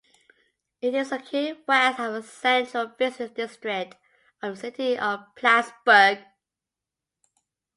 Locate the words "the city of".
4.55-5.19